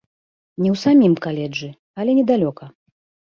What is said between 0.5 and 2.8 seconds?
Не ў самім каледжы, але недалёка.